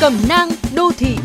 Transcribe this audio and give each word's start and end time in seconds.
Cẩm 0.00 0.28
nang 0.28 0.48
đô 0.74 0.90
thị 0.98 1.16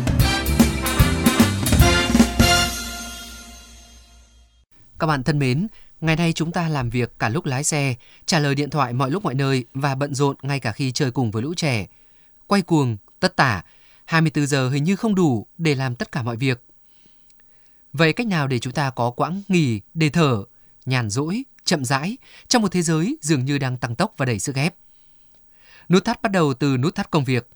Các 4.98 5.06
bạn 5.06 5.22
thân 5.22 5.38
mến, 5.38 5.66
ngày 6.00 6.16
nay 6.16 6.32
chúng 6.32 6.52
ta 6.52 6.68
làm 6.68 6.90
việc 6.90 7.18
cả 7.18 7.28
lúc 7.28 7.44
lái 7.44 7.64
xe, 7.64 7.94
trả 8.26 8.38
lời 8.38 8.54
điện 8.54 8.70
thoại 8.70 8.92
mọi 8.92 9.10
lúc 9.10 9.24
mọi 9.24 9.34
nơi 9.34 9.64
và 9.74 9.94
bận 9.94 10.14
rộn 10.14 10.36
ngay 10.42 10.60
cả 10.60 10.72
khi 10.72 10.92
chơi 10.92 11.10
cùng 11.10 11.30
với 11.30 11.42
lũ 11.42 11.54
trẻ. 11.54 11.86
Quay 12.46 12.62
cuồng, 12.62 12.96
tất 13.20 13.36
tả, 13.36 13.62
24 14.04 14.46
giờ 14.46 14.68
hình 14.68 14.84
như 14.84 14.96
không 14.96 15.14
đủ 15.14 15.46
để 15.58 15.74
làm 15.74 15.94
tất 15.94 16.12
cả 16.12 16.22
mọi 16.22 16.36
việc. 16.36 16.64
Vậy 17.92 18.12
cách 18.12 18.26
nào 18.26 18.46
để 18.46 18.58
chúng 18.58 18.72
ta 18.72 18.90
có 18.90 19.10
quãng 19.10 19.42
nghỉ 19.48 19.80
để 19.94 20.10
thở, 20.10 20.44
nhàn 20.86 21.10
rỗi, 21.10 21.42
chậm 21.64 21.84
rãi 21.84 22.16
trong 22.48 22.62
một 22.62 22.72
thế 22.72 22.82
giới 22.82 23.16
dường 23.20 23.44
như 23.44 23.58
đang 23.58 23.76
tăng 23.76 23.96
tốc 23.96 24.14
và 24.16 24.26
đầy 24.26 24.38
sức 24.38 24.56
ép? 24.56 24.74
Nút 25.88 26.04
thắt 26.04 26.22
bắt 26.22 26.32
đầu 26.32 26.54
từ 26.54 26.76
nút 26.76 26.94
thắt 26.94 27.10
công 27.10 27.24
việc. 27.24 27.48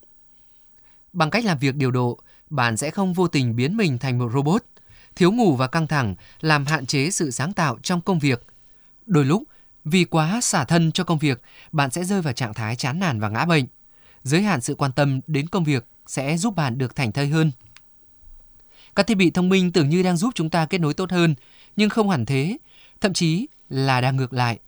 Bằng 1.18 1.30
cách 1.30 1.44
làm 1.44 1.58
việc 1.58 1.74
điều 1.74 1.90
độ, 1.90 2.18
bạn 2.50 2.76
sẽ 2.76 2.90
không 2.90 3.12
vô 3.12 3.28
tình 3.28 3.56
biến 3.56 3.76
mình 3.76 3.98
thành 3.98 4.18
một 4.18 4.30
robot. 4.34 4.62
Thiếu 5.16 5.32
ngủ 5.32 5.56
và 5.56 5.66
căng 5.66 5.86
thẳng 5.86 6.14
làm 6.40 6.66
hạn 6.66 6.86
chế 6.86 7.10
sự 7.10 7.30
sáng 7.30 7.52
tạo 7.52 7.78
trong 7.82 8.00
công 8.00 8.18
việc. 8.18 8.46
Đôi 9.06 9.24
lúc, 9.24 9.42
vì 9.84 10.04
quá 10.04 10.40
xả 10.40 10.64
thân 10.64 10.92
cho 10.92 11.04
công 11.04 11.18
việc, 11.18 11.42
bạn 11.72 11.90
sẽ 11.90 12.04
rơi 12.04 12.22
vào 12.22 12.32
trạng 12.32 12.54
thái 12.54 12.76
chán 12.76 12.98
nản 12.98 13.20
và 13.20 13.28
ngã 13.28 13.44
bệnh. 13.44 13.64
Giới 14.22 14.42
hạn 14.42 14.60
sự 14.60 14.74
quan 14.74 14.92
tâm 14.92 15.20
đến 15.26 15.48
công 15.48 15.64
việc 15.64 15.86
sẽ 16.06 16.36
giúp 16.36 16.56
bạn 16.56 16.78
được 16.78 16.96
thành 16.96 17.12
thơi 17.12 17.28
hơn. 17.28 17.52
Các 18.94 19.06
thiết 19.06 19.14
bị 19.14 19.30
thông 19.30 19.48
minh 19.48 19.72
tưởng 19.72 19.88
như 19.88 20.02
đang 20.02 20.16
giúp 20.16 20.30
chúng 20.34 20.50
ta 20.50 20.66
kết 20.66 20.80
nối 20.80 20.94
tốt 20.94 21.10
hơn, 21.10 21.34
nhưng 21.76 21.90
không 21.90 22.10
hẳn 22.10 22.26
thế, 22.26 22.56
thậm 23.00 23.12
chí 23.12 23.46
là 23.68 24.00
đang 24.00 24.16
ngược 24.16 24.32
lại. 24.32 24.58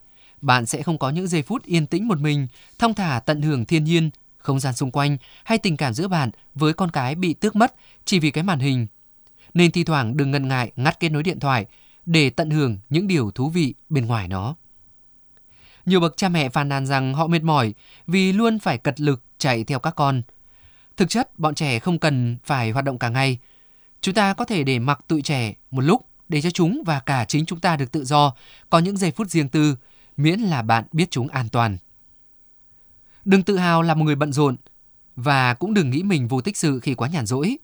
Bạn 0.40 0.66
sẽ 0.66 0.82
không 0.82 0.98
có 0.98 1.10
những 1.10 1.26
giây 1.26 1.42
phút 1.42 1.64
yên 1.64 1.86
tĩnh 1.86 2.08
một 2.08 2.18
mình, 2.18 2.46
thong 2.78 2.94
thả 2.94 3.20
tận 3.26 3.42
hưởng 3.42 3.64
thiên 3.64 3.84
nhiên, 3.84 4.10
không 4.40 4.60
gian 4.60 4.74
xung 4.74 4.90
quanh 4.90 5.16
hay 5.44 5.58
tình 5.58 5.76
cảm 5.76 5.94
giữa 5.94 6.08
bạn 6.08 6.30
với 6.54 6.72
con 6.72 6.90
cái 6.90 7.14
bị 7.14 7.34
tước 7.34 7.56
mất 7.56 7.74
chỉ 8.04 8.18
vì 8.18 8.30
cái 8.30 8.44
màn 8.44 8.58
hình. 8.58 8.86
Nên 9.54 9.70
thi 9.70 9.84
thoảng 9.84 10.16
đừng 10.16 10.30
ngần 10.30 10.48
ngại 10.48 10.72
ngắt 10.76 11.00
kết 11.00 11.08
nối 11.08 11.22
điện 11.22 11.40
thoại 11.40 11.66
để 12.06 12.30
tận 12.30 12.50
hưởng 12.50 12.78
những 12.90 13.06
điều 13.06 13.30
thú 13.30 13.50
vị 13.50 13.74
bên 13.88 14.06
ngoài 14.06 14.28
nó. 14.28 14.54
Nhiều 15.86 16.00
bậc 16.00 16.16
cha 16.16 16.28
mẹ 16.28 16.48
phàn 16.48 16.68
nàn 16.68 16.86
rằng 16.86 17.14
họ 17.14 17.26
mệt 17.26 17.42
mỏi 17.42 17.74
vì 18.06 18.32
luôn 18.32 18.58
phải 18.58 18.78
cật 18.78 19.00
lực 19.00 19.22
chạy 19.38 19.64
theo 19.64 19.78
các 19.78 19.90
con. 19.96 20.22
Thực 20.96 21.08
chất, 21.08 21.38
bọn 21.38 21.54
trẻ 21.54 21.78
không 21.78 21.98
cần 21.98 22.38
phải 22.44 22.70
hoạt 22.70 22.84
động 22.84 22.98
cả 22.98 23.08
ngày. 23.08 23.38
Chúng 24.00 24.14
ta 24.14 24.34
có 24.34 24.44
thể 24.44 24.64
để 24.64 24.78
mặc 24.78 25.00
tụi 25.08 25.22
trẻ 25.22 25.54
một 25.70 25.80
lúc 25.80 26.06
để 26.28 26.42
cho 26.42 26.50
chúng 26.50 26.82
và 26.86 27.00
cả 27.00 27.24
chính 27.24 27.46
chúng 27.46 27.60
ta 27.60 27.76
được 27.76 27.92
tự 27.92 28.04
do, 28.04 28.34
có 28.70 28.78
những 28.78 28.96
giây 28.96 29.10
phút 29.10 29.30
riêng 29.30 29.48
tư, 29.48 29.76
miễn 30.16 30.40
là 30.40 30.62
bạn 30.62 30.84
biết 30.92 31.10
chúng 31.10 31.28
an 31.28 31.48
toàn. 31.48 31.78
Đừng 33.24 33.42
tự 33.42 33.56
hào 33.56 33.82
là 33.82 33.94
một 33.94 34.04
người 34.04 34.14
bận 34.14 34.32
rộn 34.32 34.56
và 35.16 35.54
cũng 35.54 35.74
đừng 35.74 35.90
nghĩ 35.90 36.02
mình 36.02 36.28
vô 36.28 36.40
tích 36.40 36.56
sự 36.56 36.80
khi 36.80 36.94
quá 36.94 37.08
nhàn 37.08 37.26
rỗi. 37.26 37.56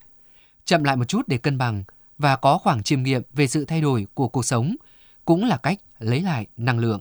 Chậm 0.65 0.85
lại 0.85 0.97
một 0.97 1.05
chút 1.05 1.29
để 1.29 1.39
cân 1.39 1.59
bằng 1.59 1.85
và 2.19 2.37
có 2.37 2.59
khoảng 2.59 2.83
chiêm 2.83 3.03
nghiệm 3.03 3.23
về 3.33 3.47
sự 3.47 3.65
thay 3.65 3.81
đổi 3.81 4.07
của 4.15 4.29
cuộc 4.29 4.45
sống 4.45 4.77
cũng 5.25 5.45
là 5.45 5.57
cách 5.57 5.79
lấy 5.99 6.21
lại 6.21 6.47
năng 6.57 6.79
lượng. 6.79 7.01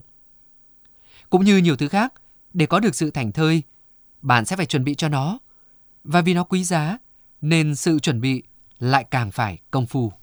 Cũng 1.29 1.45
như 1.45 1.57
nhiều 1.57 1.75
thứ 1.75 1.87
khác, 1.87 2.13
để 2.53 2.65
có 2.65 2.79
được 2.79 2.95
sự 2.95 3.11
thành 3.11 3.31
thơi, 3.31 3.63
bạn 4.21 4.45
sẽ 4.45 4.55
phải 4.55 4.65
chuẩn 4.65 4.83
bị 4.83 4.95
cho 4.95 5.09
nó. 5.09 5.39
Và 6.03 6.21
vì 6.21 6.33
nó 6.33 6.43
quý 6.43 6.63
giá, 6.63 6.97
nên 7.41 7.75
sự 7.75 7.99
chuẩn 7.99 8.21
bị 8.21 8.43
lại 8.79 9.03
càng 9.11 9.31
phải 9.31 9.59
công 9.71 9.85
phu. 9.85 10.13